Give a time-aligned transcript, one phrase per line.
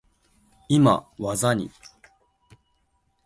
[0.67, 1.69] 今、技に…。